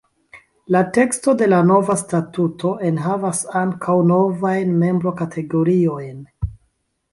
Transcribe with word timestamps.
La 0.75 0.79
teksto 0.95 1.35
de 1.41 1.49
la 1.49 1.59
nova 1.71 1.97
statuto 2.03 2.73
enhavas 2.91 3.43
ankaŭ 3.61 3.99
novajn 4.15 4.75
membrokategoriojn. 4.87 6.21